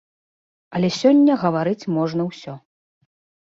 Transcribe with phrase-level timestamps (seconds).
[0.79, 2.57] Але сёння гаварыць можна ўсё.